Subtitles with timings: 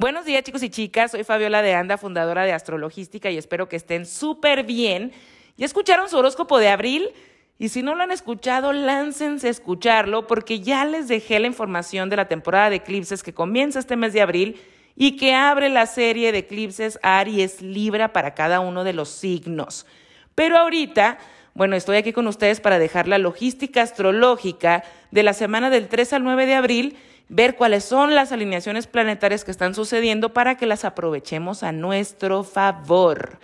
[0.00, 3.76] Buenos días chicos y chicas, soy Fabiola de Anda, fundadora de Astrologística y espero que
[3.76, 5.12] estén súper bien.
[5.58, 7.10] ¿Ya escucharon su horóscopo de abril?
[7.58, 12.08] Y si no lo han escuchado, láncense a escucharlo porque ya les dejé la información
[12.08, 14.58] de la temporada de eclipses que comienza este mes de abril
[14.96, 19.84] y que abre la serie de eclipses Aries Libra para cada uno de los signos.
[20.34, 21.18] Pero ahorita,
[21.52, 26.14] bueno, estoy aquí con ustedes para dejar la logística astrológica de la semana del 3
[26.14, 26.96] al 9 de abril
[27.30, 32.42] ver cuáles son las alineaciones planetarias que están sucediendo para que las aprovechemos a nuestro
[32.42, 33.38] favor.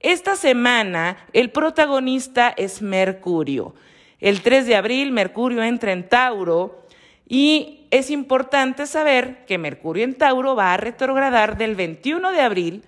[0.00, 3.74] Esta semana el protagonista es Mercurio.
[4.18, 6.86] El 3 de abril Mercurio entra en Tauro
[7.28, 12.84] y es importante saber que Mercurio en Tauro va a retrogradar del 21 de abril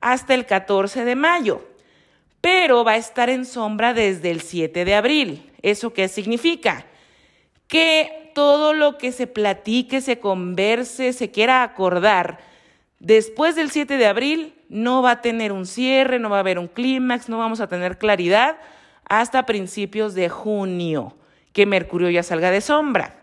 [0.00, 1.66] hasta el 14 de mayo,
[2.40, 5.50] pero va a estar en sombra desde el 7 de abril.
[5.62, 6.86] ¿Eso qué significa?
[7.66, 12.40] Que todo lo que se platique, se converse, se quiera acordar,
[12.98, 16.58] después del 7 de abril no va a tener un cierre, no va a haber
[16.58, 18.56] un clímax, no vamos a tener claridad
[19.08, 21.16] hasta principios de junio,
[21.52, 23.16] que Mercurio ya salga de sombra.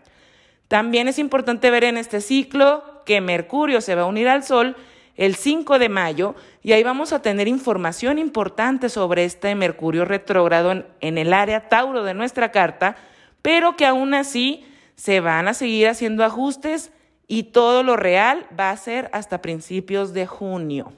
[0.68, 4.76] También es importante ver en este ciclo que Mercurio se va a unir al Sol
[5.16, 10.72] el 5 de mayo y ahí vamos a tener información importante sobre este Mercurio retrógrado
[10.72, 12.96] en, en el área Tauro de nuestra carta,
[13.42, 14.64] pero que aún así
[15.02, 16.92] se van a seguir haciendo ajustes
[17.26, 20.92] y todo lo real va a ser hasta principios de junio.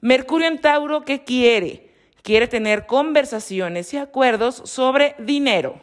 [0.00, 1.90] Mercurio en Tauro, ¿qué quiere?
[2.22, 5.80] Quiere tener conversaciones y acuerdos sobre dinero,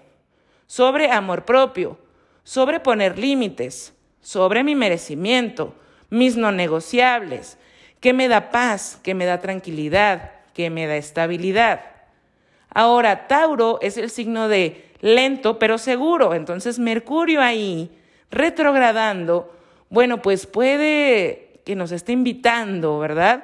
[0.66, 2.00] sobre amor propio,
[2.46, 5.76] sobre poner límites, sobre mi merecimiento,
[6.10, 7.58] mis no negociables,
[8.00, 11.82] que me da paz, que me da tranquilidad, que me da estabilidad.
[12.70, 16.34] Ahora, Tauro es el signo de lento pero seguro.
[16.34, 17.92] Entonces Mercurio ahí,
[18.30, 19.54] retrogradando,
[19.90, 23.44] bueno, pues puede que nos esté invitando, ¿verdad?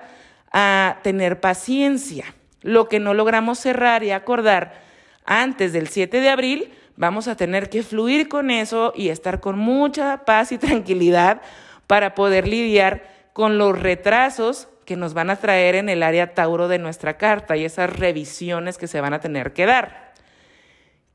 [0.53, 2.25] A tener paciencia.
[2.61, 4.81] Lo que no logramos cerrar y acordar
[5.25, 9.59] antes del 7 de abril, vamos a tener que fluir con eso y estar con
[9.59, 11.41] mucha paz y tranquilidad
[11.85, 13.03] para poder lidiar
[13.33, 17.57] con los retrasos que nos van a traer en el área Tauro de nuestra carta
[17.57, 20.06] y esas revisiones que se van a tener que dar.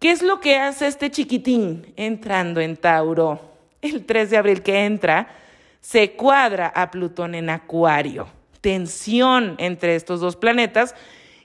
[0.02, 3.40] ¿Qué es lo que hace este chiquitín entrando en Tauro?
[3.80, 5.28] El 3 de abril que entra,
[5.80, 8.26] se cuadra a Plutón en Acuario.
[8.60, 10.96] Tensión entre estos dos planetas.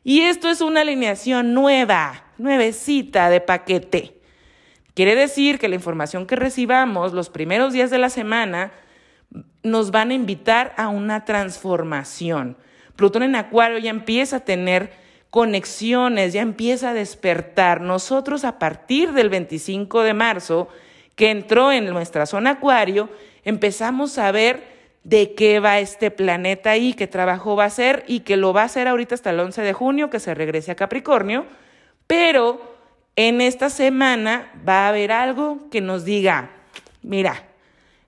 [0.04, 4.20] Y esto es una alineación nueva, nuevecita de paquete.
[4.96, 8.72] Quiere decir que la información que recibamos los primeros días de la semana
[9.62, 12.58] nos van a invitar a una transformación.
[12.96, 17.82] Plutón en Acuario ya empieza a tener conexiones, ya empieza a despertar.
[17.82, 20.70] Nosotros a partir del 25 de marzo,
[21.16, 23.10] que entró en nuestra zona acuario,
[23.44, 28.22] empezamos a ver de qué va este planeta ahí, qué trabajo va a hacer y
[28.22, 30.76] que lo va a hacer ahorita hasta el 11 de junio, que se regrese a
[30.76, 31.46] Capricornio,
[32.08, 32.76] pero
[33.16, 36.52] en esta semana va a haber algo que nos diga,
[37.02, 37.44] mira,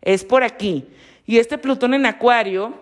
[0.02, 0.88] es por aquí.
[1.26, 2.74] Y este Plutón en Acuario,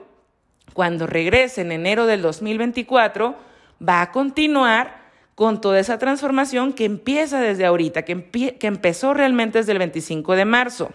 [0.74, 3.36] cuando regrese en enero del 2024,
[3.82, 8.24] va a continuar con toda esa transformación que empieza desde ahorita, que,
[8.60, 10.92] que empezó realmente desde el 25 de marzo.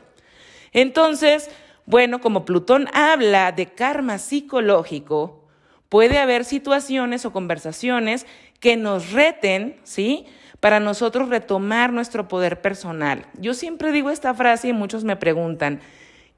[0.73, 1.51] Entonces,
[1.87, 5.45] bueno, como Plutón habla de karma psicológico,
[5.89, 8.27] puede haber situaciones o conversaciones
[8.61, 10.27] que nos reten, ¿sí?
[10.59, 13.27] Para nosotros retomar nuestro poder personal.
[13.39, 15.81] Yo siempre digo esta frase y muchos me preguntan,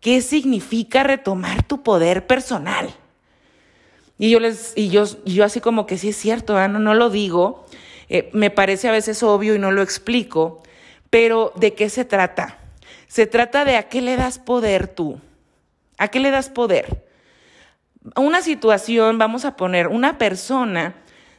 [0.00, 2.88] ¿qué significa retomar tu poder personal?
[4.18, 7.10] Y yo les, y yo, yo así como que sí es cierto, no, no lo
[7.10, 7.66] digo,
[8.08, 10.62] eh, me parece a veces obvio y no lo explico,
[11.10, 12.58] pero ¿de qué se trata?
[13.08, 15.20] Se trata de a qué le das poder tú.
[15.98, 17.04] ¿A qué le das poder?
[18.16, 20.94] Una situación, vamos a poner, una persona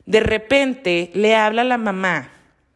[0.05, 2.29] de repente le habla a la mamá,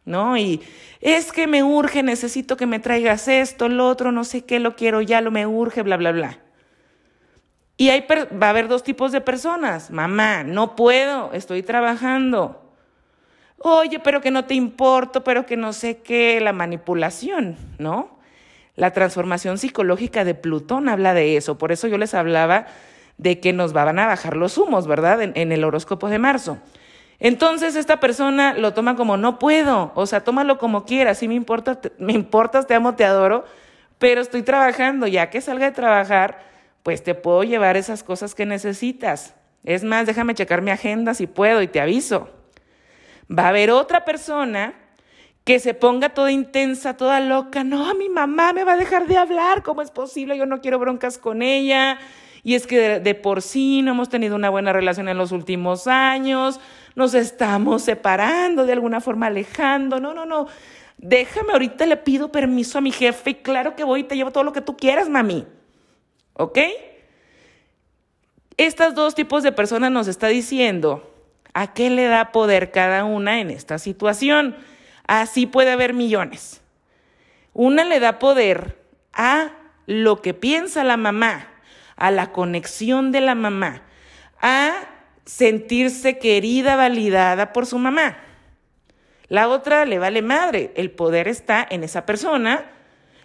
[0.04, 0.36] ¿no?
[0.36, 0.60] Y
[1.00, 4.76] es que me urge, necesito que me traigas esto, lo otro, no sé qué, lo
[4.76, 6.38] quiero ya, lo me urge, bla, bla, bla.
[7.80, 9.90] Y hay, va a haber dos tipos de personas.
[9.90, 12.60] Mamá, no puedo, estoy trabajando.
[13.56, 18.18] Oye, pero que no te importo, pero que no sé qué, la manipulación, ¿no?
[18.76, 21.56] La transformación psicológica de Plutón habla de eso.
[21.56, 22.66] Por eso yo les hablaba
[23.16, 25.22] de que nos van a bajar los humos, ¿verdad?
[25.22, 26.58] En, el horóscopo de marzo.
[27.18, 31.34] Entonces esta persona lo toma como no puedo, o sea, tómalo como quieras, si me
[31.34, 33.46] importa, me importas, te amo, te adoro,
[33.98, 36.49] pero estoy trabajando, ya que salga de trabajar,
[36.82, 39.34] pues te puedo llevar esas cosas que necesitas.
[39.64, 42.30] Es más, déjame checar mi agenda si puedo y te aviso.
[43.30, 44.74] Va a haber otra persona
[45.44, 47.64] que se ponga toda intensa, toda loca.
[47.64, 49.62] No, mi mamá me va a dejar de hablar.
[49.62, 50.36] ¿Cómo es posible?
[50.36, 51.98] Yo no quiero broncas con ella.
[52.42, 55.86] y es que de, por sí no hemos tenido una buena relación en los últimos
[55.86, 56.58] años,
[56.94, 60.00] nos estamos separando, de alguna forma alejando.
[60.00, 60.46] No, no, no.
[60.96, 64.32] Déjame, ahorita le pido permiso a mi jefe y claro que voy y te llevo
[64.32, 65.46] todo lo que tú quieras, mami.
[66.40, 66.58] ¿Ok?
[68.56, 71.14] Estos dos tipos de personas nos está diciendo
[71.52, 74.56] a qué le da poder cada una en esta situación.
[75.06, 76.62] Así puede haber millones.
[77.52, 78.78] Una le da poder
[79.12, 79.50] a
[79.84, 81.46] lo que piensa la mamá,
[81.96, 83.82] a la conexión de la mamá,
[84.40, 84.72] a
[85.26, 88.16] sentirse querida, validada por su mamá.
[89.28, 92.64] La otra le vale madre, el poder está en esa persona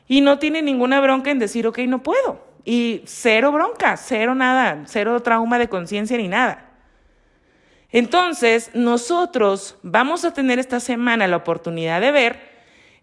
[0.05, 2.54] y no tiene ninguna bronca en decir, ok, no puedo.
[2.65, 6.65] Y cero bronca, cero nada, cero trauma de conciencia ni nada.
[7.91, 12.39] Entonces, nosotros vamos a tener esta semana la oportunidad de ver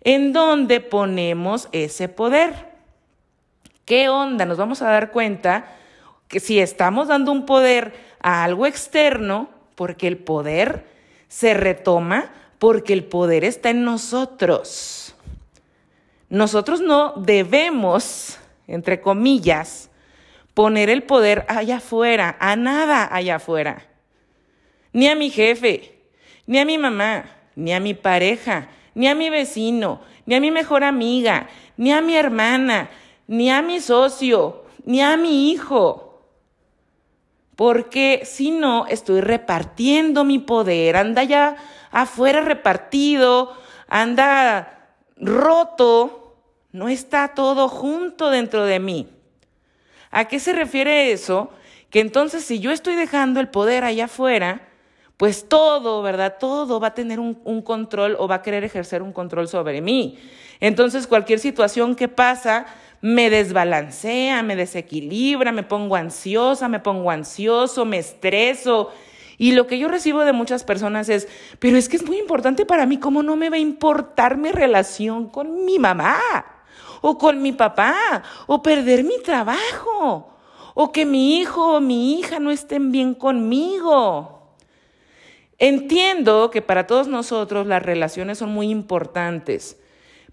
[0.02, 2.72] en dónde ponemos ese poder.
[3.86, 4.44] ¿Qué onda?
[4.44, 5.66] Nos vamos a dar cuenta
[6.28, 10.86] que si estamos dando un poder a algo externo, porque el poder
[11.28, 15.14] se retoma, porque el poder está en nosotros.
[16.28, 18.38] Nosotros no debemos,
[18.72, 19.90] entre comillas,
[20.54, 23.86] poner el poder allá afuera, a nada allá afuera.
[24.94, 25.98] Ni a mi jefe,
[26.46, 30.50] ni a mi mamá, ni a mi pareja, ni a mi vecino, ni a mi
[30.50, 32.88] mejor amiga, ni a mi hermana,
[33.26, 36.24] ni a mi socio, ni a mi hijo.
[37.54, 41.56] Porque si no, estoy repartiendo mi poder, anda ya
[41.90, 43.54] afuera repartido,
[43.86, 46.21] anda roto,
[46.72, 49.08] no está todo junto dentro de mí.
[50.10, 51.50] ¿A qué se refiere eso?
[51.90, 54.68] Que entonces si yo estoy dejando el poder allá afuera,
[55.16, 56.36] pues todo, ¿verdad?
[56.40, 60.18] Todo va a tener un, control o va a querer ejercer un control sobre mí.
[60.58, 62.66] Entonces cualquier situación que pasa,
[63.00, 68.90] me desbalancea, me desequilibra, me pongo ansiosa, me pongo ansioso, me estreso.
[69.38, 71.28] Y lo que yo recibo de muchas personas es,
[71.58, 74.50] pero es que es muy importante para mí, ¿cómo no me va a importar mi
[74.50, 76.18] relación con mi mamá?
[77.02, 80.32] O con mi papá, o perder mi trabajo,
[80.74, 84.56] o que mi hijo o mi hija no estén bien conmigo.
[85.58, 89.78] Entiendo que para todos nosotros las relaciones son muy importantes,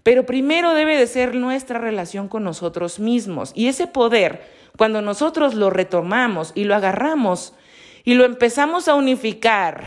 [0.02, 3.52] pero primero debe de ser nuestra relación con nosotros mismos.
[3.54, 4.42] Y ese poder,
[4.76, 7.52] cuando nosotros lo retomamos y lo agarramos
[8.02, 9.84] y lo empezamos a unificar,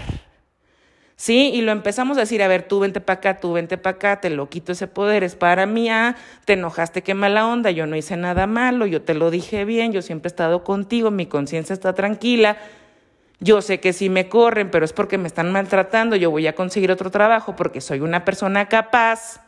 [1.16, 1.52] ¿sí?
[1.54, 4.22] Y lo empezamos a decir, a ver, tú vente para acá, tú vente para acá,
[4.22, 6.16] te lo quito ese poder, es para mí, ah,
[6.46, 9.92] te enojaste, qué mala onda, yo no hice nada malo, yo te lo dije bien,
[9.92, 12.58] yo siempre he estado contigo, mi conciencia está tranquila.
[13.40, 16.56] Yo sé que si me corren, pero es porque me están maltratando, yo voy a
[16.56, 19.42] conseguir otro trabajo porque soy una persona capaz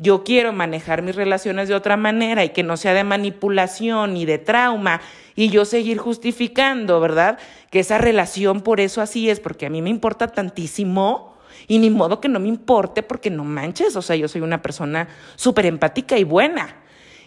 [0.00, 4.24] yo quiero manejar mis relaciones de otra manera y que no sea de manipulación y
[4.24, 5.02] de trauma
[5.40, 7.38] y yo seguir justificando, ¿verdad?
[7.70, 11.34] Que esa relación por eso así es, porque a mí me importa tantísimo
[11.66, 14.60] y ni modo que no me importe porque no manches, o sea, yo soy una
[14.60, 16.76] persona súper empática y buena.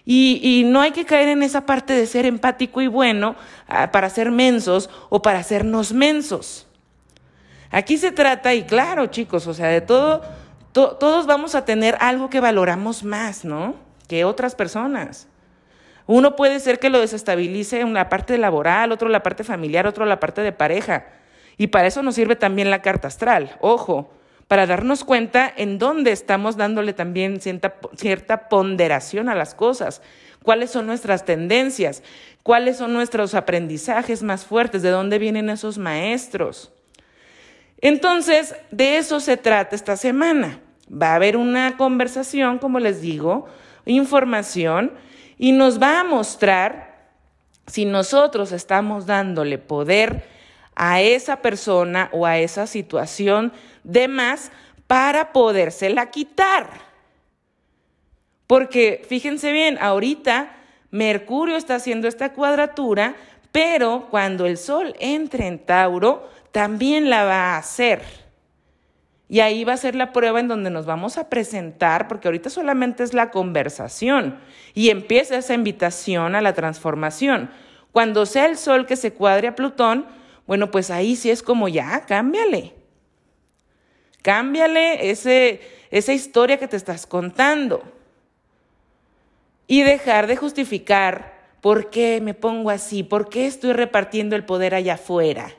[0.06, 3.36] Y, y, no hay que caer en esa parte de ser empático y bueno
[3.68, 6.68] ah, para ser mensos o para hacernos mensos.
[7.72, 10.22] Aquí se trata, y claro, chicos, o sea, de todo
[10.72, 13.76] todos vamos a tener algo que valoramos más, ¿no?
[14.08, 15.28] Que otras personas.
[16.06, 20.06] Uno puede ser que lo desestabilice en la parte laboral, otro la parte familiar, otro
[20.06, 21.06] la parte de pareja.
[21.58, 24.12] Y para eso nos sirve también la carta astral, ojo,
[24.48, 30.02] para darnos cuenta en dónde estamos dándole también cierta, cierta ponderación a las cosas,
[30.44, 32.04] cuáles son nuestras tendencias,
[32.44, 36.72] cuáles son nuestros aprendizajes más fuertes, de dónde vienen esos maestros.
[37.82, 40.60] Entonces, de eso se trata esta semana.
[40.92, 43.48] Va a haber una conversación, como les digo,
[43.86, 44.92] información,
[45.38, 46.94] y nos va a mostrar
[47.68, 50.28] si nosotros estamos dándole poder
[50.76, 54.52] a esa persona o a esa situación de más
[54.88, 56.70] para podérsela quitar.
[58.48, 60.52] Porque fíjense bien, ahorita
[60.92, 63.16] Mercurio está haciendo esta cuadratura,
[63.52, 68.23] pero cuando el Sol entre en Tauro, también la va a hacer.
[69.30, 72.50] Y ahí va a ser la prueba en donde nos vamos a presentar, porque ahorita
[72.50, 74.40] solamente es la conversación
[74.74, 77.50] y empieza esa invitación a la transformación.
[77.92, 80.06] Cuando sea el Sol que se cuadre a Plutón,
[80.46, 82.74] bueno, pues ahí sí es como ya, cámbiale.
[84.22, 87.84] Cámbiale ese, esa historia que te estás contando.
[89.68, 94.76] Y dejar de justificar por qué me pongo así, por qué estoy repartiendo el poder
[94.76, 95.54] allá afuera.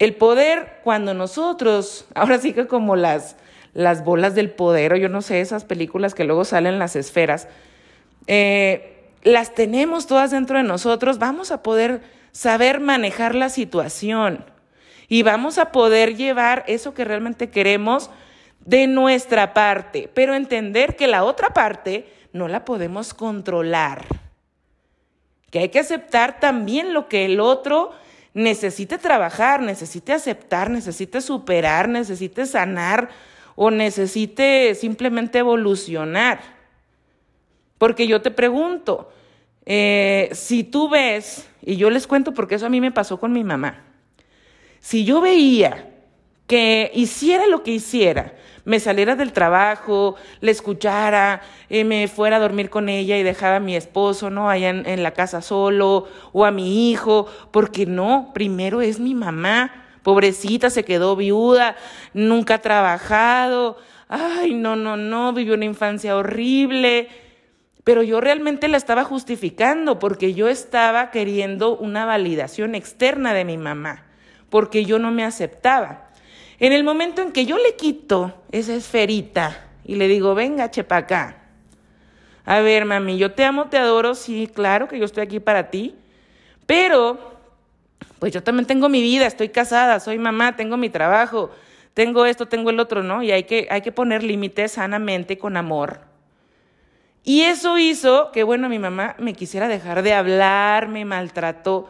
[0.00, 3.36] El poder, cuando nosotros, ahora sí que como las,
[3.74, 7.48] las bolas del poder, o yo no sé, esas películas que luego salen las esferas,
[8.26, 12.00] eh, las tenemos todas dentro de nosotros, vamos a poder
[12.32, 14.46] saber manejar la situación
[15.06, 18.10] y vamos a poder llevar eso que realmente queremos
[18.64, 24.06] de nuestra parte, pero entender que la otra parte no la podemos controlar,
[25.50, 27.92] que hay que aceptar también lo que el otro
[28.34, 33.10] necesite trabajar, necesite aceptar, necesite superar, necesite sanar
[33.56, 36.40] o necesite simplemente evolucionar.
[37.78, 39.10] Porque yo te pregunto,
[39.66, 43.32] eh, si tú ves, y yo les cuento porque eso a mí me pasó con
[43.32, 43.84] mi mamá,
[44.80, 45.86] si yo veía
[46.50, 48.32] que hiciera lo que hiciera,
[48.64, 53.56] me saliera del trabajo, le escuchara, eh, me fuera a dormir con ella y dejaba
[53.56, 54.50] a mi esposo, ¿no?
[54.50, 59.14] Allá en, en la casa solo, o a mi hijo, porque no, primero es mi
[59.14, 61.76] mamá, pobrecita, se quedó viuda,
[62.14, 63.76] nunca ha trabajado,
[64.08, 67.06] ay, no, no, no, vivió una infancia horrible.
[67.84, 73.56] Pero yo realmente la estaba justificando porque yo estaba queriendo una validación externa de mi
[73.56, 74.02] mamá,
[74.48, 76.09] porque yo no me aceptaba.
[76.60, 80.98] En el momento en que yo le quito esa esferita y le digo, venga, chepa
[80.98, 81.38] acá.
[82.44, 85.70] A ver, mami, yo te amo, te adoro, sí, claro que yo estoy aquí para
[85.70, 85.94] ti,
[86.66, 87.18] pero
[88.18, 91.50] pues yo también tengo mi vida, estoy casada, soy mamá, tengo mi trabajo,
[91.94, 93.22] tengo esto, tengo el otro, ¿no?
[93.22, 96.00] Y hay que, hay que poner límites sanamente, con amor.
[97.24, 101.88] Y eso hizo que, bueno, mi mamá me quisiera dejar de hablar, me maltrató.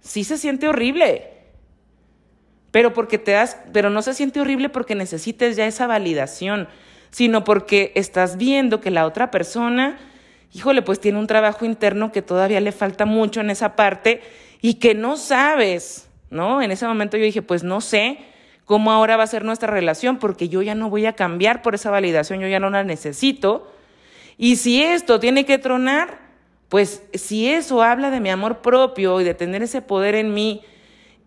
[0.00, 1.33] Sí se siente horrible
[2.74, 6.66] pero porque te das, pero no se siente horrible porque necesites ya esa validación,
[7.12, 9.96] sino porque estás viendo que la otra persona,
[10.52, 14.22] híjole, pues tiene un trabajo interno que todavía le falta mucho en esa parte
[14.60, 16.62] y que no sabes, ¿no?
[16.62, 18.18] En ese momento yo dije, pues no sé
[18.64, 21.76] cómo ahora va a ser nuestra relación porque yo ya no voy a cambiar por
[21.76, 23.70] esa validación, yo ya no la necesito.
[24.36, 26.18] Y si esto tiene que tronar,
[26.68, 30.62] pues si eso habla de mi amor propio y de tener ese poder en mí,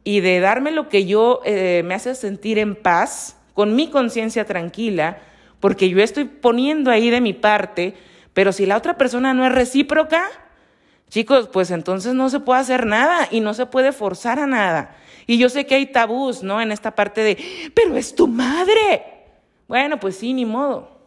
[0.07, 4.45] y de darme lo que yo eh, me hace sentir en paz, con mi conciencia
[4.45, 5.17] tranquila,
[5.59, 7.93] porque yo estoy poniendo ahí de mi parte,
[8.33, 10.23] pero si la otra persona no es recíproca,
[11.09, 14.95] chicos, pues entonces no se puede hacer nada y no se puede forzar a nada.
[15.25, 16.61] Y yo sé que hay tabús, ¿no?
[16.61, 17.37] En esta parte de,
[17.75, 19.03] pero es tu madre.
[19.67, 21.01] Bueno, pues sí, ni modo.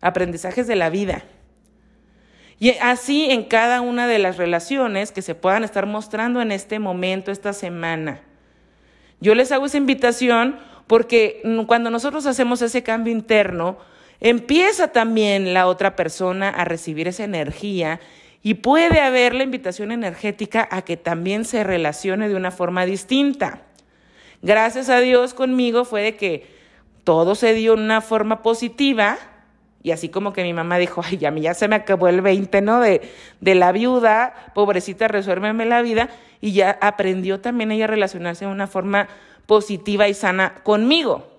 [0.00, 1.24] Aprendizajes de la vida.
[2.64, 6.78] Y así en cada una de las relaciones que se puedan estar mostrando en este
[6.78, 8.22] momento, esta semana.
[9.20, 13.76] Yo les hago esa invitación porque cuando nosotros hacemos ese cambio interno,
[14.18, 18.00] empieza también la otra persona a recibir esa energía
[18.42, 23.60] y puede haber la invitación energética a que también se relacione de una forma distinta.
[24.40, 26.46] Gracias a Dios conmigo fue de que
[27.04, 29.18] todo se dio en una forma positiva,
[29.84, 32.22] y así como que mi mamá dijo, ay, a mí ya se me acabó el
[32.22, 32.80] 20, ¿no?
[32.80, 33.02] De,
[33.42, 36.08] de la viuda, pobrecita, resuélveme la vida.
[36.40, 39.08] Y ya aprendió también ella a relacionarse de una forma
[39.44, 41.30] positiva y sana conmigo.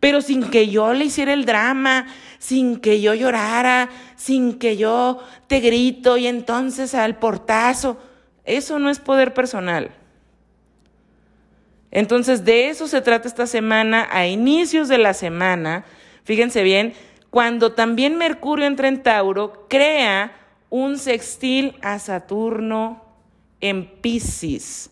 [0.00, 2.08] Pero sin que yo le hiciera el drama,
[2.40, 7.98] sin que yo llorara, sin que yo te grito y entonces al portazo.
[8.44, 9.92] Eso no es poder personal.
[11.92, 15.84] Entonces, de eso se trata esta semana, a inicios de la semana.
[16.24, 16.94] Fíjense bien,
[17.36, 20.34] cuando también Mercurio entra en Tauro, crea
[20.70, 23.04] un sextil a Saturno
[23.60, 24.88] en Pisces.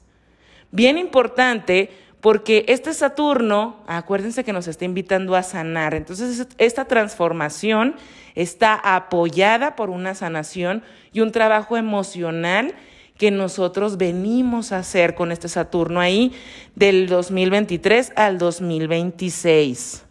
[0.70, 1.88] Bien importante
[2.20, 5.94] porque este Saturno, acuérdense que nos está invitando a sanar.
[5.94, 7.96] Entonces, esta transformación
[8.34, 10.82] está apoyada por una sanación
[11.14, 12.74] y un trabajo emocional
[13.16, 16.30] que nosotros venimos a hacer con este Saturno ahí
[16.74, 20.03] del 2023 al 2026.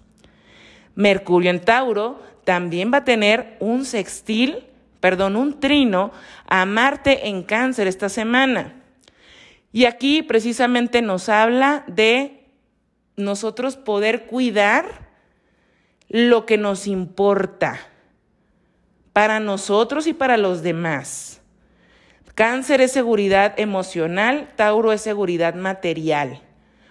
[0.95, 4.65] Mercurio en Tauro también va a tener un sextil,
[4.99, 6.11] perdón, un trino
[6.47, 8.73] a Marte en cáncer esta semana.
[9.71, 12.45] Y aquí precisamente nos habla de
[13.15, 14.85] nosotros poder cuidar
[16.09, 17.79] lo que nos importa
[19.13, 21.41] para nosotros y para los demás.
[22.35, 26.41] Cáncer es seguridad emocional, Tauro es seguridad material.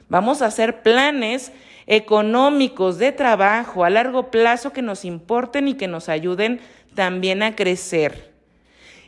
[0.09, 1.52] Vamos a hacer planes
[1.87, 6.61] económicos, de trabajo a largo plazo que nos importen y que nos ayuden
[6.95, 8.33] también a crecer.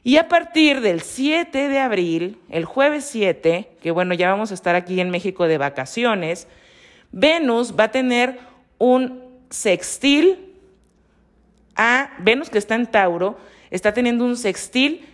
[0.02, 4.54] Y a partir del 7 de abril, el jueves 7, que bueno, ya vamos a
[4.54, 6.46] estar aquí en México de vacaciones,
[7.10, 8.38] Venus va a tener
[8.78, 10.52] un sextil
[11.74, 13.38] a Venus que está en Tauro,
[13.70, 15.06] está teniendo un sextil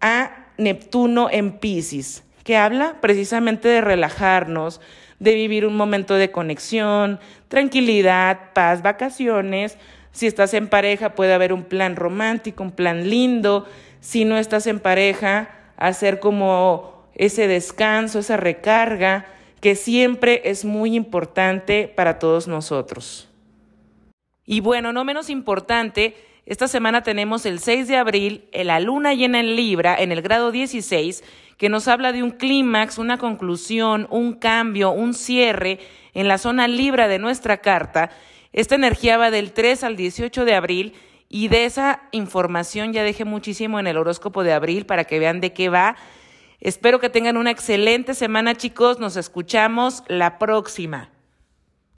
[0.00, 4.80] a Neptuno en Pisces, que habla precisamente de relajarnos,
[5.18, 9.78] de vivir un momento de conexión, tranquilidad, paz, vacaciones.
[10.12, 13.66] Si estás en pareja puede haber un plan romántico, un plan lindo.
[14.00, 19.26] si no estás en pareja, hacer como ese descanso, esa recarga,
[19.60, 23.28] que siempre es muy importante para todos nosotros.
[24.46, 26.14] Y bueno, no menos importante,
[26.48, 30.50] esta semana tenemos el 6 de abril, la luna llena en Libra, en el grado
[30.50, 31.22] 16,
[31.58, 35.78] que nos habla de un clímax, una conclusión, un cambio, un cierre
[36.14, 38.08] en la zona Libra de nuestra carta.
[38.54, 40.94] Esta energía va del 3 al 18 de abril
[41.28, 45.42] y de esa información ya dejé muchísimo en el horóscopo de abril para que vean
[45.42, 45.96] de qué va.
[46.60, 51.10] Espero que tengan una excelente semana chicos, nos escuchamos la próxima.